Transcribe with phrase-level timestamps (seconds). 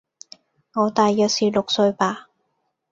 [0.73, 2.27] 我大約是六歲吧